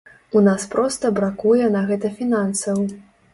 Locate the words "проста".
0.75-1.11